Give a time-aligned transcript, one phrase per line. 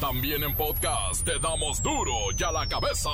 [0.00, 3.10] También en podcast te damos duro y a la cabeza.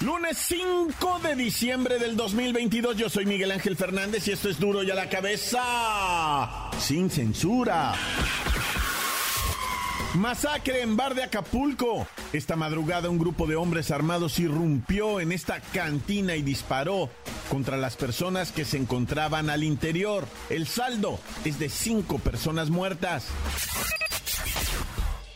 [0.00, 4.82] Lunes 5 de diciembre del 2022, yo soy Miguel Ángel Fernández y esto es duro
[4.82, 7.94] y a la cabeza, sin censura.
[10.14, 12.06] Masacre en bar de Acapulco.
[12.32, 17.08] Esta madrugada un grupo de hombres armados irrumpió en esta cantina y disparó
[17.54, 20.26] contra las personas que se encontraban al interior.
[20.50, 23.26] El saldo es de cinco personas muertas.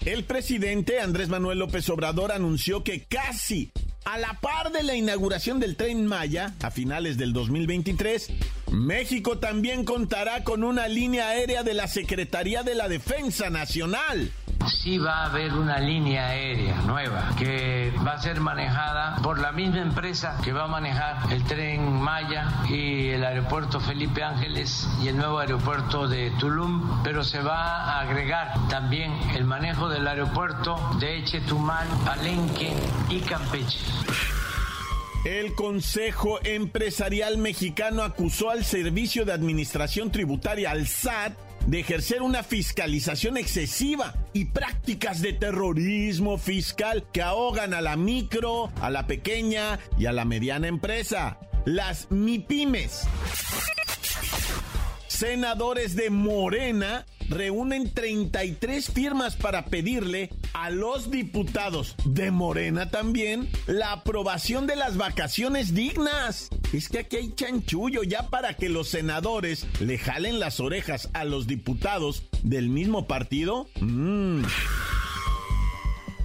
[0.05, 3.71] El presidente Andrés Manuel López Obrador anunció que casi
[4.05, 8.31] a la par de la inauguración del tren Maya a finales del 2023,
[8.73, 14.33] México también contará con una línea aérea de la Secretaría de la Defensa Nacional
[14.67, 19.53] sí va a haber una línea aérea nueva que va a ser manejada por la
[19.53, 25.09] misma empresa que va a manejar el tren Maya y el aeropuerto Felipe Ángeles y
[25.09, 30.79] el nuevo aeropuerto de Tulum, pero se va a agregar también el manejo del aeropuerto
[31.01, 32.73] de Echetumal, Palenque
[33.09, 33.79] y Campeche.
[35.25, 41.33] El Consejo Empresarial Mexicano acusó al Servicio de Administración Tributaria, al SAT,
[41.69, 48.72] de ejercer una fiscalización excesiva y prácticas de terrorismo fiscal que ahogan a la micro,
[48.80, 53.02] a la pequeña y a la mediana empresa, las MIPIMES.
[55.08, 63.93] Senadores de Morena reúnen 33 firmas para pedirle a los diputados de Morena también la
[63.93, 66.48] aprobación de las vacaciones dignas.
[66.73, 71.25] Es que aquí hay chanchullo ya para que los senadores le jalen las orejas a
[71.25, 73.69] los diputados del mismo partido.
[73.81, 74.42] Mm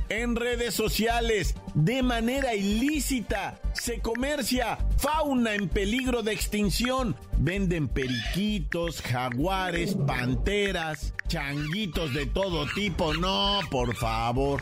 [0.09, 3.59] en redes sociales de manera ilícita.
[3.73, 7.15] Se comercia fauna en peligro de extinción.
[7.37, 13.13] Venden periquitos, jaguares, panteras, changuitos de todo tipo.
[13.13, 14.61] No, por favor.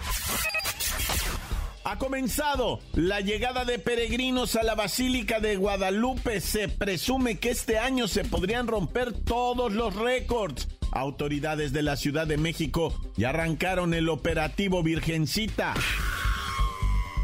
[1.84, 6.40] Ha comenzado la llegada de peregrinos a la Basílica de Guadalupe.
[6.40, 10.68] Se presume que este año se podrían romper todos los récords.
[10.92, 15.74] Autoridades de la Ciudad de México ya arrancaron el operativo Virgencita.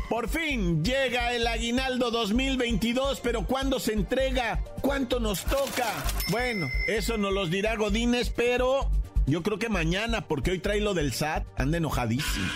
[0.10, 4.64] Por fin llega el aguinaldo 2022, pero ¿cuándo se entrega?
[4.82, 5.94] ¿Cuánto nos toca?
[6.32, 8.90] Bueno, eso nos los dirá Godínez, pero
[9.26, 12.48] yo creo que mañana, porque hoy trae lo del SAT, anda enojadísimo.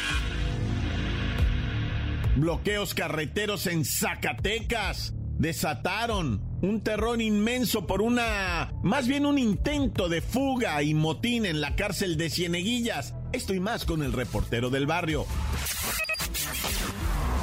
[2.38, 10.22] Bloqueos carreteros en Zacatecas desataron un terror inmenso por una, más bien un intento de
[10.22, 13.14] fuga y motín en la cárcel de Cieneguillas.
[13.32, 15.26] Esto y más con el reportero del barrio.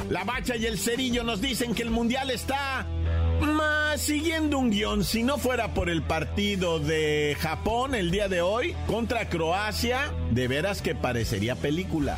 [0.09, 2.87] La bacha y el cerillo nos dicen que el mundial está
[3.41, 5.03] más siguiendo un guion.
[5.03, 10.47] Si no fuera por el partido de Japón el día de hoy contra Croacia, de
[10.47, 12.17] veras que parecería película.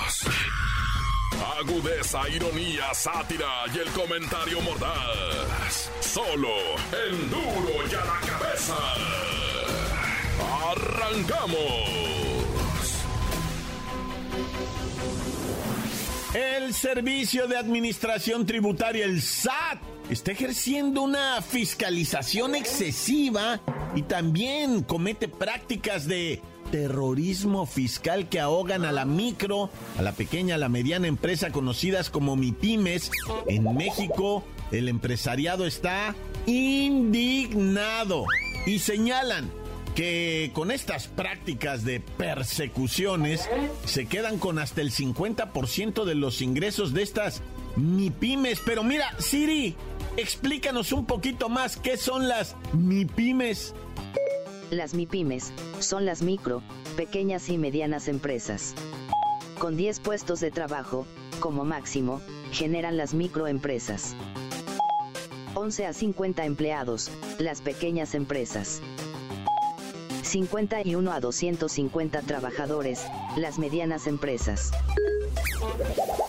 [1.59, 5.91] agudeza, ironía, sátira y el comentario mordaz.
[5.99, 6.49] Solo
[7.07, 8.75] el duro y a la cabeza.
[10.71, 12.01] ¡Arrancamos!
[16.33, 23.59] El Servicio de Administración Tributaria, el SAT, está ejerciendo una fiscalización excesiva
[23.95, 26.41] y también comete prácticas de
[26.71, 32.09] terrorismo fiscal que ahogan a la micro, a la pequeña, a la mediana empresa conocidas
[32.09, 33.11] como MIPIMES.
[33.47, 36.15] En México, el empresariado está
[36.45, 38.25] indignado
[38.65, 39.51] y señalan
[39.95, 43.49] que con estas prácticas de persecuciones
[43.85, 47.41] se quedan con hasta el 50% de los ingresos de estas
[47.75, 48.61] MIPIMES.
[48.65, 49.75] Pero mira, Siri,
[50.17, 53.73] explícanos un poquito más qué son las MIPIMES.
[54.71, 56.63] Las MIPIMES son las micro,
[56.95, 58.73] pequeñas y medianas empresas.
[59.59, 61.05] Con 10 puestos de trabajo,
[61.41, 62.21] como máximo,
[62.53, 64.15] generan las microempresas.
[65.55, 68.81] 11 a 50 empleados, las pequeñas empresas.
[70.23, 74.71] 51 a 250 trabajadores, las medianas empresas.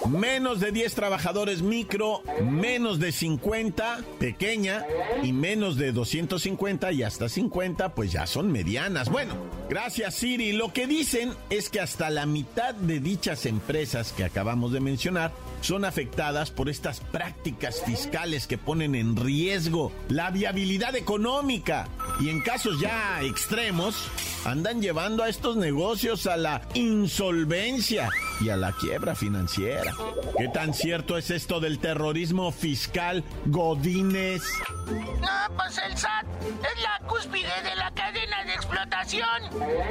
[0.08, 4.84] Menos de 10 trabajadores micro, menos de 50 pequeña
[5.22, 9.08] y menos de 250 y hasta 50 pues ya son medianas.
[9.08, 9.34] Bueno,
[9.69, 10.52] gracias Siri.
[10.52, 15.32] Lo que dicen es que hasta la mitad de dichas empresas que acabamos de mencionar
[15.60, 21.88] son afectadas por estas prácticas fiscales que ponen en riesgo la viabilidad económica
[22.23, 24.09] y en casos ya extremos
[24.45, 28.09] andan llevando a estos negocios a la insolvencia
[28.41, 29.93] y a la quiebra financiera.
[30.39, 34.43] ¿Qué tan cierto es esto del terrorismo fiscal Godínez?
[35.21, 39.43] No, pues el SAT es la cúspide de la cadena de explotación.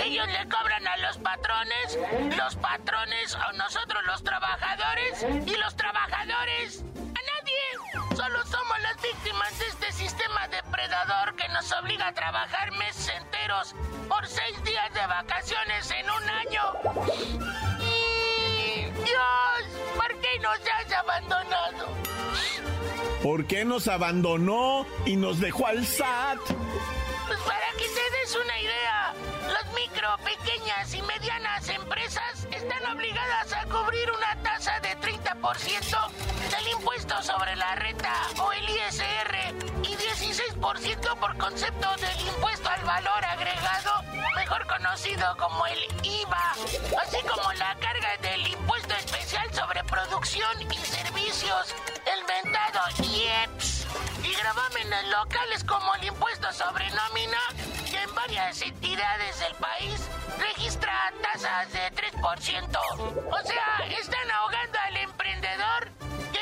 [0.02, 2.00] Ellos le cobran a los patrones,
[2.38, 8.16] los patrones a nosotros los trabajadores y los trabajadores a nadie.
[8.16, 10.48] Solo somos las víctimas de este sistema
[10.82, 13.76] depredador que nos obliga a trabajar meses enteros
[14.08, 16.62] por seis días de vacaciones en un año.
[19.04, 21.88] Dios, ¿por qué nos has abandonado?
[23.22, 26.40] ¿Por qué nos abandonó y nos dejó al SAT?
[27.28, 29.14] Pues para que te des una idea,
[29.54, 36.12] las micro, pequeñas y medianas empresas están obligadas a cubrir una tasa de 30%
[36.50, 39.81] del impuesto sobre la renta o el ISR
[40.62, 44.04] y 16% por concepto del impuesto al valor agregado,
[44.36, 46.52] mejor conocido como el IVA,
[47.02, 51.76] así como la carga del impuesto especial sobre producción y servicios,
[52.06, 53.88] el mentado IEPS,
[54.24, 57.40] y gravámenes locales como el impuesto sobre nómina,
[57.90, 60.94] que en varias entidades del país registra
[61.24, 62.80] tasas de 3%.
[63.32, 65.92] O sea, están ahogando al emprendedor,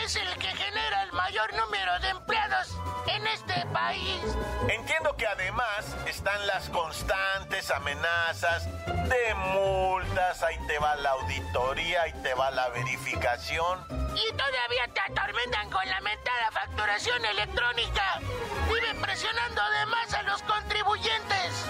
[0.09, 2.75] es el que genera el mayor número de empleados
[3.05, 4.19] en este país.
[4.67, 12.13] Entiendo que además están las constantes amenazas de multas, ahí te va la auditoría, ahí
[12.23, 13.85] te va la verificación.
[14.15, 18.19] Y todavía te atormentan con la mentada facturación electrónica.
[18.67, 21.65] Viven presionando además a los contribuyentes.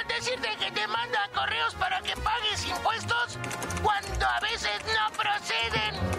[0.00, 3.38] Es decirte que te mandan correos para que pagues impuestos
[3.84, 6.15] cuando a veces no proceden.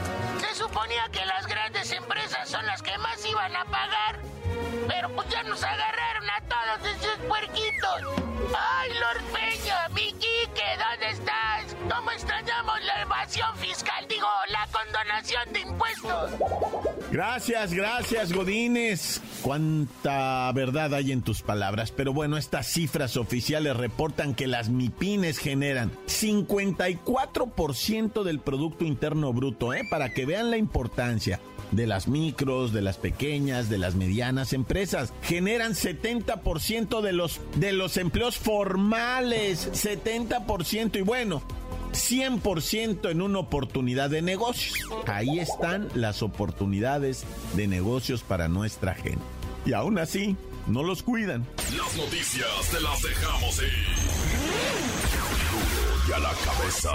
[0.77, 4.19] Suponía que las grandes empresas son las que más iban a pagar.
[4.88, 8.36] Pero pues ya nos agarraron a todos esos puerquitos.
[8.57, 11.75] ¡Ay, Lord Peña, mi Quique, ¿dónde estás?
[11.89, 14.06] ¿Cómo extrañamos la evasión fiscal?
[14.09, 16.31] Digo, la condonación de impuestos.
[17.12, 19.21] Gracias, gracias, Godínez.
[19.42, 21.92] Cuánta verdad hay en tus palabras.
[21.92, 29.74] Pero bueno, estas cifras oficiales reportan que las MIPINES generan 54% del Producto Interno Bruto,
[29.74, 29.83] ¿eh?
[29.89, 31.39] Para que vean la importancia
[31.71, 35.13] de las micros, de las pequeñas, de las medianas empresas.
[35.24, 40.99] Generan 70% de los, de los empleos formales, 70%.
[40.99, 41.41] Y bueno,
[41.91, 44.73] 100% en una oportunidad de negocios.
[45.05, 49.19] Ahí están las oportunidades de negocios para nuestra gente.
[49.65, 51.45] Y aún así, no los cuidan.
[51.75, 53.85] Las noticias te las dejamos ir.
[56.07, 56.91] Y a la cabeza.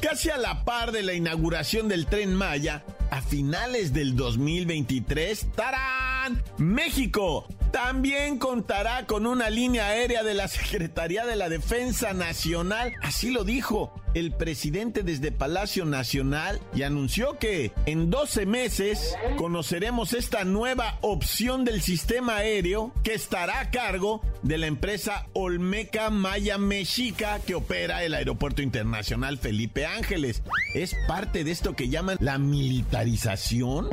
[0.00, 6.42] Casi a la par de la inauguración del tren Maya, a finales del 2023, ¡tarán!
[6.56, 12.94] México también contará con una línea aérea de la Secretaría de la Defensa Nacional.
[13.02, 20.12] Así lo dijo el presidente desde Palacio Nacional y anunció que en 12 meses conoceremos
[20.12, 26.58] esta nueva opción del sistema aéreo que estará a cargo de la empresa Olmeca Maya
[26.58, 30.42] Mexica que opera el Aeropuerto Internacional Felipe Ángeles.
[30.74, 33.88] Es parte de esto que llaman la militarización.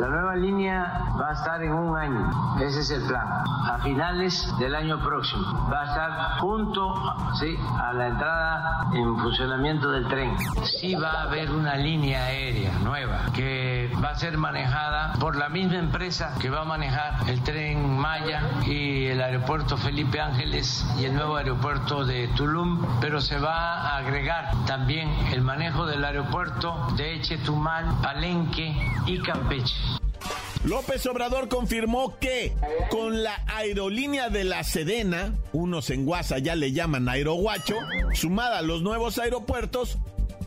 [0.00, 0.82] La nueva línea
[1.20, 2.66] va a estar en un año.
[2.66, 3.26] Ese es el plan.
[3.68, 5.68] A finales del año próximo.
[5.72, 6.94] Va a estar junto
[7.38, 7.56] ¿sí?
[7.78, 10.36] a la entrada en funcionamiento del tren.
[10.64, 15.48] Sí va a haber una línea aérea nueva que va a ser manejada por la
[15.48, 21.04] misma empresa que va a manejar el tren Maya y el aeropuerto Felipe Ángeles y
[21.04, 26.88] el nuevo aeropuerto de Tulum, pero se va a agregar también el manejo del aeropuerto
[26.96, 28.74] de Chetumal, Palenque
[29.06, 29.99] y Campeche.
[30.64, 32.54] López Obrador confirmó que
[32.90, 37.76] con la aerolínea de la Sedena, unos en Guasa ya le llaman Aeroguacho,
[38.12, 39.98] sumada a los nuevos aeropuertos,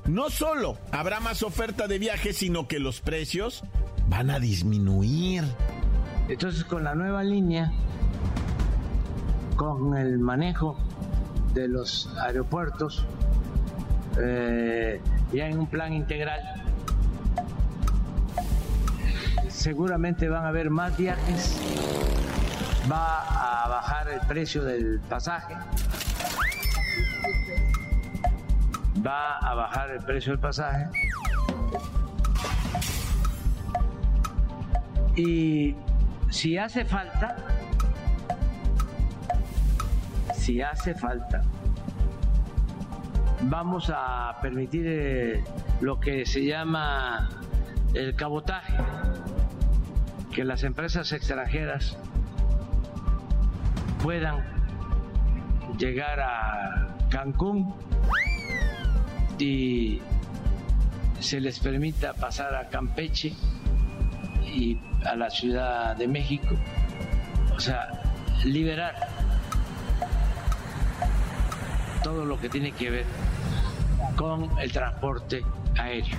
[0.06, 3.64] no solo habrá más oferta de viajes, sino que los precios
[4.08, 5.44] van a disminuir.
[6.30, 7.72] Entonces con la nueva línea,
[9.56, 10.78] con el manejo
[11.56, 13.04] de los aeropuertos,
[14.22, 15.02] eh,
[15.34, 16.63] ya en un plan integral,
[19.64, 21.58] seguramente van a haber más viajes,
[22.92, 25.56] va a bajar el precio del pasaje.
[29.08, 30.90] Va a bajar el precio del pasaje.
[35.16, 35.78] Y
[36.30, 37.38] si hace falta,
[40.36, 41.42] si hace falta,
[43.44, 45.44] vamos a permitir eh,
[45.80, 47.30] lo que se llama
[47.94, 48.74] el cabotaje,
[50.34, 51.98] que las empresas extranjeras
[54.02, 54.44] puedan
[55.78, 57.74] llegar a Cancún
[59.38, 60.02] y
[61.20, 63.34] se les permita pasar a Campeche
[64.44, 66.56] y a la Ciudad de México.
[67.56, 67.90] O sea,
[68.44, 68.96] liberar
[72.04, 73.06] todo lo que tiene que ver
[74.16, 75.44] con el transporte
[75.78, 76.18] aéreo.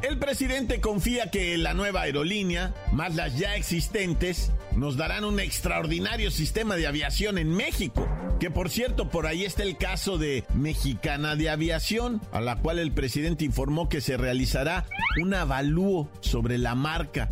[0.00, 6.30] El presidente confía que la nueva aerolínea, más las ya existentes, nos darán un extraordinario
[6.30, 8.08] sistema de aviación en México.
[8.38, 12.78] Que por cierto, por ahí está el caso de Mexicana de Aviación, a la cual
[12.78, 14.86] el presidente informó que se realizará
[15.20, 17.28] un avalúo sobre la marca.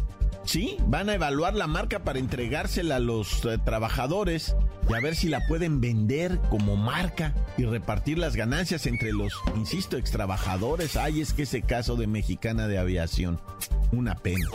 [0.46, 4.54] Sí, van a evaluar la marca para entregársela a los eh, trabajadores
[4.88, 9.32] y a ver si la pueden vender como marca y repartir las ganancias entre los,
[9.56, 10.96] insisto, extrabajadores.
[10.96, 13.40] Ay, es que ese caso de Mexicana de Aviación,
[13.90, 14.46] una pena.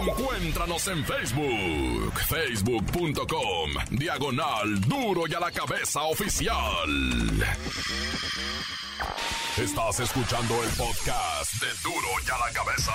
[0.00, 6.88] Encuéntranos en Facebook, facebook.com, diagonal duro y a la cabeza oficial.
[9.56, 12.92] Estás escuchando el podcast de duro y a la cabeza.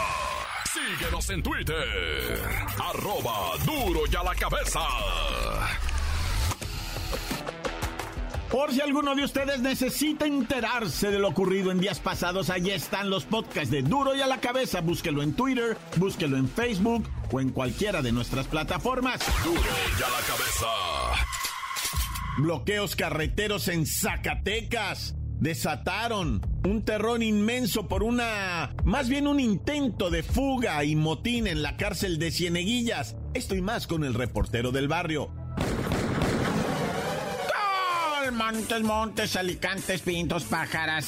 [0.74, 2.42] Síguenos en Twitter,
[2.84, 4.82] arroba duro y a la cabeza.
[8.50, 13.10] Por si alguno de ustedes necesita enterarse de lo ocurrido en días pasados, allí están
[13.10, 14.82] los podcasts de Duro y a la cabeza.
[14.82, 19.20] Búsquelo en Twitter, búsquelo en Facebook o en cualquiera de nuestras plataformas.
[19.44, 20.68] Duro y a la cabeza.
[22.38, 30.24] Bloqueos carreteros en Zacatecas desataron un terror inmenso por una, más bien un intento de
[30.24, 33.16] fuga y motín en la cárcel de Cieneguillas.
[33.34, 35.45] Esto y más con el reportero del barrio.
[38.36, 41.08] Montes, montes, alicantes, pintos, pájaras,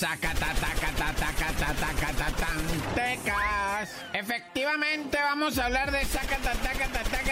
[2.96, 3.90] tecas.
[4.14, 7.28] Efectivamente, vamos a hablar de Zacatecas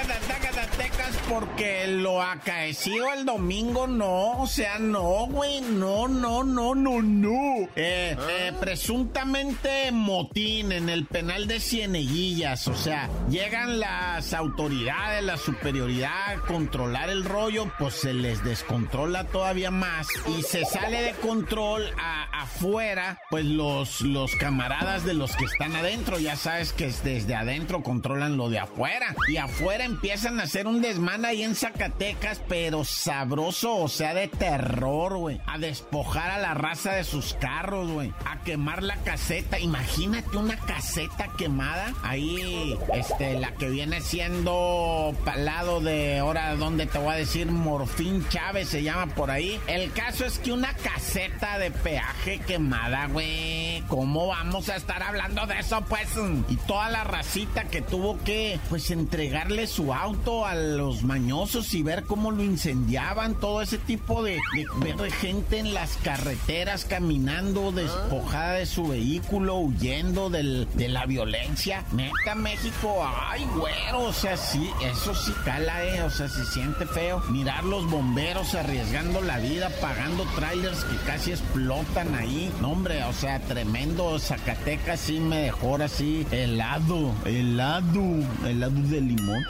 [1.29, 7.69] porque lo acaecido el domingo no, o sea, no, güey, no, no, no, no, no.
[7.75, 15.37] Eh, eh, presuntamente motín en el penal de Cieneguillas, o sea, llegan las autoridades, la
[15.37, 19.84] superioridad a controlar el rollo, pues se les descontrola todavía más
[20.27, 21.83] y se sale de control
[22.31, 27.81] afuera, pues los, los camaradas de los que están adentro, ya sabes que desde adentro
[27.83, 32.83] controlan lo de afuera y afuera empiezan a hacer un desmán ahí en Zacatecas, pero
[32.83, 38.13] sabroso, o sea, de terror, güey, a despojar a la raza de sus carros, güey,
[38.25, 45.79] a quemar la caseta, imagínate una caseta quemada, ahí, este, la que viene siendo palado
[45.79, 47.47] de, ahora, ¿dónde te voy a decir?
[47.47, 53.07] Morfín Chávez se llama por ahí, el caso es que una caseta de peaje quemada,
[53.07, 53.74] güey.
[53.87, 56.09] ¿Cómo vamos a estar hablando de eso, pues?
[56.49, 61.83] Y toda la racita que tuvo que, pues, entregarle su auto a los mañosos y
[61.83, 63.35] ver cómo lo incendiaban.
[63.35, 64.39] Todo ese tipo de,
[64.77, 71.83] ver gente en las carreteras caminando despojada de su vehículo, huyendo de la violencia.
[71.91, 74.03] Neta, México, ay, güero.
[74.05, 76.03] O sea, sí, eso sí cala, eh.
[76.03, 77.21] O sea, se siente feo.
[77.29, 82.51] Mirar los bomberos arriesgando la vida pagando trailers que casi explotan ahí.
[82.61, 83.39] No, hombre, o sea,
[83.75, 84.17] tremendo.
[84.19, 88.01] Zacatecas sí me dejó así helado, helado,
[88.45, 89.45] helado de limón.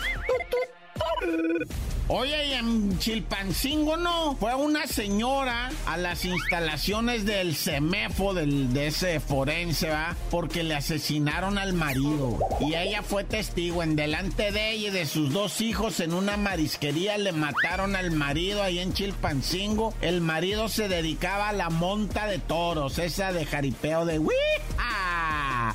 [2.08, 8.88] Oye, y en Chilpancingo no, fue una señora a las instalaciones del CEMEFO, del, de
[8.88, 10.16] ese forense, ¿va?
[10.30, 12.38] Porque le asesinaron al marido.
[12.62, 16.38] Y ella fue testigo en delante de ella y de sus dos hijos en una
[16.38, 17.18] marisquería.
[17.18, 19.96] Le mataron al marido ahí en Chilpancingo.
[20.02, 24.20] El marido se dedicaba a la monta de toros, esa de jaripeo de...
[24.20, 24.38] ¡Wii!
[24.78, 25.74] ¡Ah!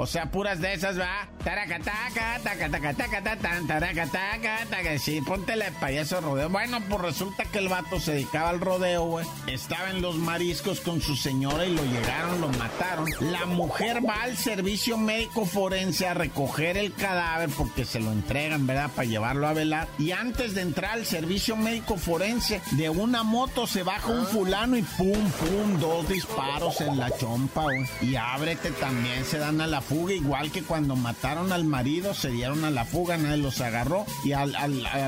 [0.00, 1.26] O sea, puras de esas, va.
[1.42, 4.98] Taracataca, tacataca, tan, taracataca, taca.
[4.98, 6.48] Sí, póntele payaso rodeo.
[6.48, 9.26] Bueno, pues resulta que el vato se dedicaba al rodeo, güey.
[9.48, 13.06] Estaba en los mariscos con su señora y lo llegaron, lo mataron.
[13.32, 18.68] La mujer va al servicio médico forense a recoger el cadáver porque se lo entregan,
[18.68, 18.90] ¿verdad?
[18.94, 19.88] Para llevarlo a velar.
[19.98, 24.76] Y antes de entrar al servicio médico forense, de una moto se baja un fulano
[24.76, 27.88] y pum, pum, dos disparos en la chompa, güey.
[28.00, 32.30] Y ábrete también, se dan a la fuga, igual que cuando mataron al marido, se
[32.30, 34.46] dieron a la fuga, nadie los agarró y a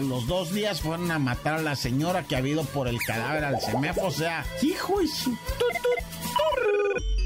[0.00, 3.44] los dos días fueron a matar a la señora que ha habido por el cadáver
[3.44, 5.36] al semefo, o sea, hijo y su...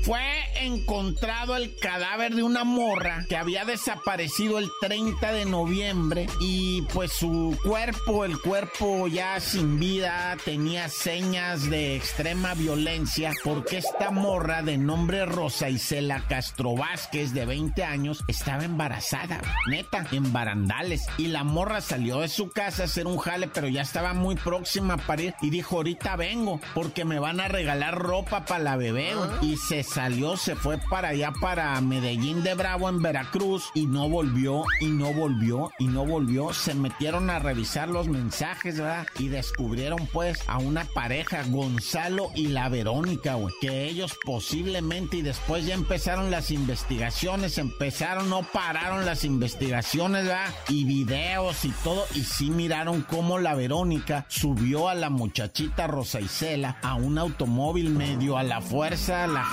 [0.04, 0.20] Fue
[0.60, 7.10] encontrado el cadáver de una morra que había desaparecido el 30 de noviembre y pues
[7.10, 14.62] su cuerpo, el cuerpo ya sin vida, tenía señas de extrema violencia porque esta morra
[14.62, 21.06] de nombre Rosa Isela Castro Vázquez de 20 años estaba embarazada, neta, en barandales.
[21.16, 24.34] Y la morra salió de su casa a hacer un jale pero ya estaba muy
[24.34, 28.76] próxima a parir y dijo ahorita vengo porque me van a regalar ropa para la
[28.76, 33.86] bebé y se salió, se fue para allá, para Medellín de Bravo en Veracruz y
[33.86, 36.52] no volvió y no volvió y no volvió.
[36.52, 39.06] Se metieron a revisar los mensajes, ¿verdad?
[39.20, 43.54] Y descubrieron pues a una pareja, Gonzalo y la Verónica, güey.
[43.60, 50.52] Que ellos posiblemente y después ya empezaron las investigaciones, empezaron, no pararon las investigaciones, ¿verdad?
[50.66, 52.04] Y videos y todo.
[52.16, 57.90] Y sí miraron cómo la Verónica subió a la muchachita Rosa Isela a un automóvil
[57.90, 59.44] medio a la fuerza, la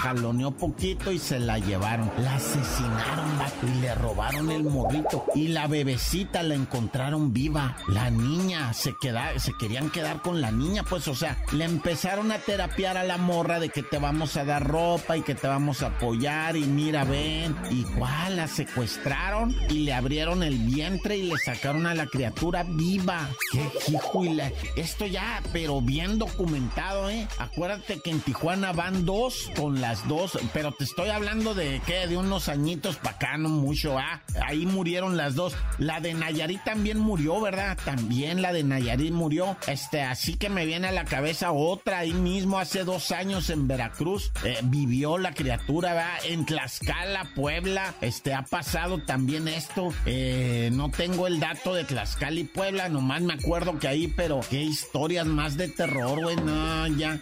[0.51, 2.11] poquito y se la llevaron.
[2.19, 3.29] La asesinaron,
[3.63, 5.25] y le robaron el morrito.
[5.35, 7.75] Y la bebecita la encontraron viva.
[7.87, 12.31] La niña se queda, se querían quedar con la niña, pues, o sea, le empezaron
[12.31, 15.47] a terapiar a la morra de que te vamos a dar ropa y que te
[15.47, 17.55] vamos a apoyar y mira, ven.
[17.69, 23.29] Igual la secuestraron y le abrieron el vientre y le sacaron a la criatura viva.
[23.51, 24.39] Qué hijo y
[24.75, 27.27] Esto ya, pero bien documentado, ¿eh?
[27.37, 30.20] Acuérdate que en Tijuana van dos con las dos,
[30.53, 34.21] pero te estoy hablando de qué, de unos añitos para acá, no mucho, ah.
[34.45, 35.55] Ahí murieron las dos.
[35.77, 37.77] La de Nayarit también murió, ¿verdad?
[37.83, 39.57] También la de Nayarit murió.
[39.67, 43.67] Este, así que me viene a la cabeza otra ahí mismo, hace dos años en
[43.67, 46.25] Veracruz, eh, vivió la criatura, ¿verdad?
[46.25, 49.93] En Tlaxcala, Puebla, este, ha pasado también esto.
[50.05, 54.39] Eh, no tengo el dato de Tlaxcala y Puebla, nomás me acuerdo que ahí, pero
[54.49, 57.19] qué historias más de terror, güey, no, ya.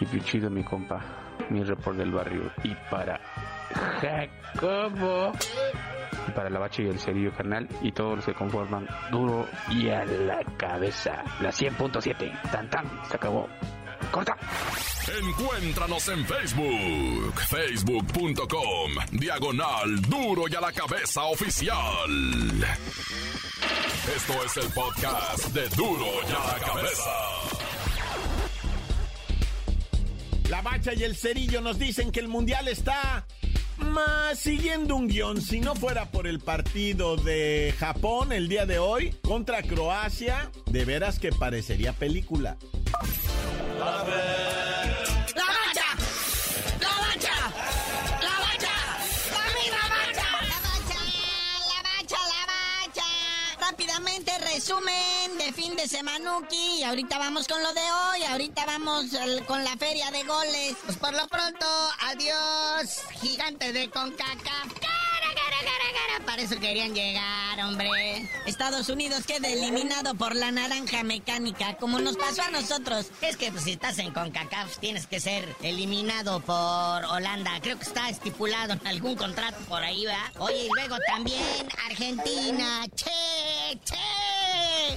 [0.00, 1.00] Y bien chido, mi compa,
[1.48, 2.50] mi report del barrio.
[2.64, 3.20] Y para
[4.00, 5.32] Jacobo
[6.32, 10.04] para la bache y el cerillo carnal y todos los que conforman duro y a
[10.04, 11.22] la cabeza.
[11.40, 12.50] La 100.7.
[12.50, 12.86] Tan tan.
[13.08, 13.48] Se acabó.
[14.10, 14.36] Corta.
[15.22, 22.10] Encuéntranos en Facebook, facebook.com, diagonal duro y a la cabeza oficial.
[24.16, 27.10] Esto es el podcast de duro y a la cabeza.
[30.48, 33.24] La bacha y el cerillo nos dicen que el mundial está
[33.80, 38.78] más siguiendo un guion, si no fuera por el partido de Japón el día de
[38.78, 42.56] hoy contra Croacia, de veras que parecería película.
[54.60, 55.19] resumen
[55.52, 56.82] fin de semanuki.
[56.84, 58.22] Ahorita vamos con lo de hoy.
[58.24, 59.06] Ahorita vamos
[59.46, 60.76] con la feria de goles.
[60.84, 61.66] Pues por lo pronto,
[62.00, 64.72] adiós, gigante de CONCACAF.
[66.26, 68.28] Para eso querían llegar, hombre.
[68.46, 73.06] Estados Unidos queda eliminado por la naranja mecánica, como nos pasó a nosotros.
[73.20, 77.60] Es que pues, si estás en CONCACAF tienes que ser eliminado por Holanda.
[77.60, 80.32] Creo que está estipulado en algún contrato por ahí, ¿va?
[80.38, 82.86] Oye, y luego también Argentina.
[82.94, 84.39] Che, che.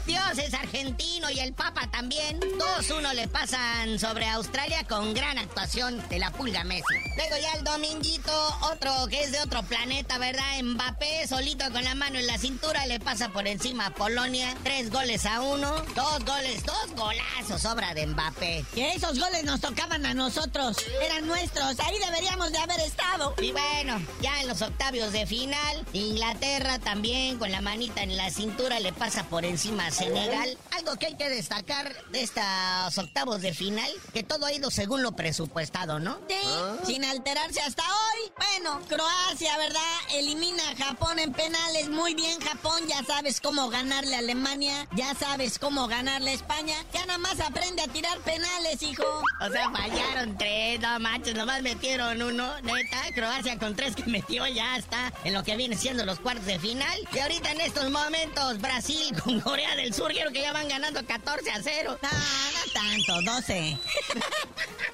[0.06, 2.40] Dios es argentino y el Papa también.
[2.40, 6.84] 2-1 le pasan sobre Australia con gran actuación de la pulga Messi.
[7.16, 10.62] Luego ya el dominguito, otro que es de otro planeta, ¿verdad?
[10.62, 14.54] Mbappé, solito con la mano en la cintura, le pasa por encima a Polonia.
[14.64, 15.72] Tres goles a uno.
[15.96, 18.66] Dos goles, dos golazos, obra de Mbappé.
[18.74, 20.78] Que esos goles nos tocaban a nosotros.
[21.02, 21.80] Eran nuestros.
[21.80, 23.36] Ahí deberíamos de haber estado.
[23.42, 28.30] Y bueno, ya en los octavios de final, Inglaterra también con la manita en la
[28.30, 30.58] cintura le pasa por encima a Senegal.
[30.72, 35.04] Algo que hay que destacar de estos octavos de final, que todo ha ido según
[35.04, 36.18] lo presupuestado, ¿no?
[36.28, 38.32] Sí, sin alterarse hasta hoy.
[38.38, 39.82] Bueno, Croacia, ¿verdad?
[40.14, 41.90] Elimina a Japón en penales.
[41.90, 42.82] Muy bien, Japón.
[42.88, 44.88] Ya sabes cómo ganarle a Alemania.
[44.96, 46.76] Ya sabes cómo ganarle a España.
[46.94, 49.04] Ya nada más aprende a tirar penales, hijo.
[49.42, 52.62] O sea, fallaron tres, no manches, nomás metieron uno.
[52.62, 56.46] Neta, Croacia con tres que metió ya está en lo que viene siendo los cuartos
[56.46, 56.98] de final.
[57.14, 61.06] Y ahorita en estos momentos, Brasil con Corea del Sur, quiero que ya van ganando
[61.06, 61.98] 14 a 0.
[62.02, 63.78] No, no tanto, 12.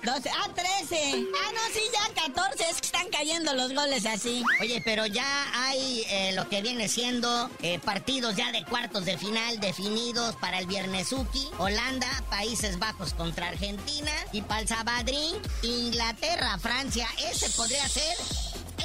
[0.03, 1.27] 12, ah, 13.
[1.35, 2.63] Ah, no, sí, ya 14.
[2.63, 4.43] Es que están cayendo los goles así.
[4.59, 9.17] Oye, pero ya hay eh, lo que viene siendo eh, partidos ya de cuartos de
[9.17, 11.49] final definidos para el Viernesuki.
[11.59, 14.11] Holanda, Países Bajos contra Argentina.
[14.31, 17.07] Y para el Sabadrín, Inglaterra, Francia.
[17.31, 18.17] Ese podría ser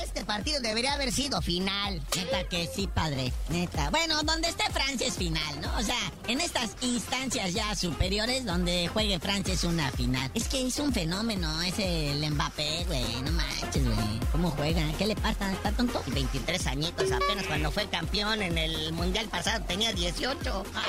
[0.03, 2.03] este partido debería haber sido final.
[2.17, 3.33] Neta que sí, padre.
[3.49, 3.91] Neta.
[3.91, 5.77] Bueno, donde esté Francia es final, ¿no?
[5.77, 10.31] O sea, en estas instancias ya superiores donde juegue Francia es una final.
[10.35, 13.23] Es que es un fenómeno ese el Mbappé, güey.
[13.23, 14.21] No manches, güey.
[14.33, 14.83] ¿Cómo juega?
[14.99, 15.53] ¿Qué le pasa?
[15.53, 16.03] ¿Está tonto?
[16.07, 20.65] 23 añitos apenas cuando fue campeón en el mundial pasado tenía 18.
[20.75, 20.83] Ah,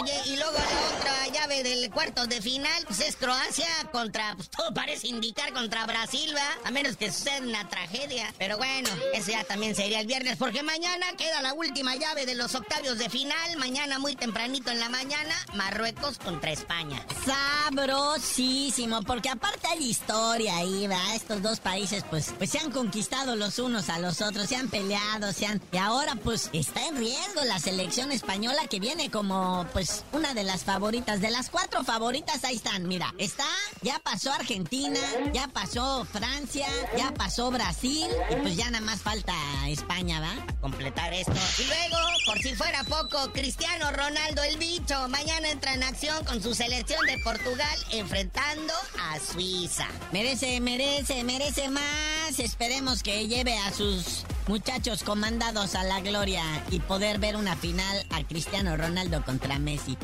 [0.00, 4.50] oye, y luego la otra llave del cuarto de final pues es Croacia contra, pues
[4.50, 6.68] todo parece indicar contra Brasil, ¿va?
[6.68, 8.32] A menos que suceda una tragedia.
[8.38, 12.34] Pero bueno, ese ya también sería el viernes, porque mañana queda la última llave de
[12.34, 13.56] los octavios de final.
[13.58, 17.04] Mañana muy tempranito en la mañana, Marruecos contra España.
[17.24, 21.14] Sabrosísimo, porque aparte hay historia ahí, ¿va?
[21.14, 24.68] Estos dos países, pues, pues se han conquistado los unos a los otros, se han
[24.68, 25.60] peleado, se han...
[25.72, 30.44] Y ahora, pues, está en riesgo la selección española que viene como, pues, una de
[30.44, 31.20] las favoritas.
[31.20, 33.14] De las cuatro favoritas, ahí están, mira.
[33.18, 33.46] Está,
[33.82, 35.00] ya pasó Argentina,
[35.32, 39.34] ya pasó Francia, ya pasó Brasil y pues ya nada más falta
[39.68, 40.56] España, ¿va?
[40.60, 41.32] completar esto.
[41.58, 41.96] Y luego,
[42.26, 47.04] por si fuera poco, Cristiano Ronaldo el bicho mañana entra en acción con su selección
[47.06, 49.86] de Portugal enfrentando a Suiza.
[50.12, 52.38] Merece, merece, merece más.
[52.38, 58.04] Esperemos que lleve a sus muchachos comandados a la gloria y poder ver una final
[58.10, 59.98] a Cristiano Ronaldo contra Messi.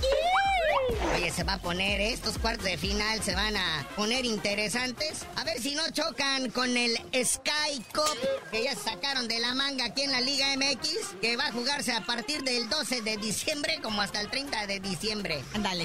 [1.14, 2.12] Oye, se va a poner, ¿eh?
[2.12, 5.26] estos cuartos de final se van a poner interesantes.
[5.36, 8.18] A ver si no chocan con el Sky Cup
[8.50, 11.92] que ya sacaron de la manga aquí en la Liga MX, que va a jugarse
[11.92, 15.42] a partir del 12 de diciembre como hasta el 30 de diciembre.
[15.54, 15.84] Ándale,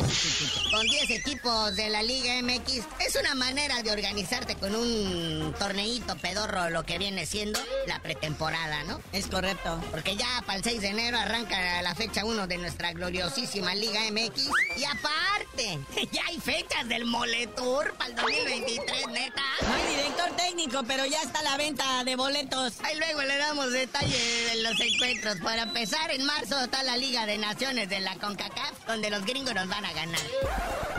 [0.72, 2.84] Con 10 equipos de la Liga MX.
[3.06, 8.84] Es una manera de organizarte con un torneito pedorro, lo que viene siendo la pretemporada,
[8.84, 9.00] ¿no?
[9.13, 9.82] Es correcto.
[9.91, 14.02] Porque ya para el 6 de enero arranca la fecha 1 de nuestra gloriosísima Liga
[14.12, 14.50] MX.
[14.78, 15.79] Y aparte,
[16.12, 19.41] ya hay fechas del Moletour para el 2023, neta.
[19.62, 22.73] No hay director técnico, pero ya está la venta de boletos.
[22.83, 25.38] Ahí luego le damos detalle de los encuentros.
[25.38, 29.53] Para empezar, en marzo está la Liga de Naciones de la CONCACAF, donde los gringos
[29.53, 30.21] nos van a ganar.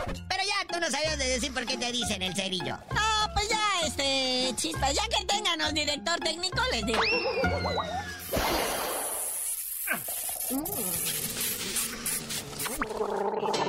[0.05, 2.77] Pero ya tú no sabías de decir por qué te dicen el cerillo.
[2.93, 7.01] No, pues ya, este, chispas, ya que tengan un director técnico, les digo.
[12.89, 13.65] ¡La